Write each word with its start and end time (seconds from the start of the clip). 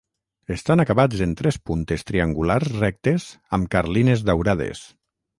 Estan 0.53 0.79
acabats 0.83 1.19
en 1.25 1.33
tres 1.41 1.59
puntes 1.69 2.05
triangulars 2.11 2.71
rectes 2.83 3.27
amb 3.59 3.69
carlines 3.77 4.25
daurades. 4.31 4.83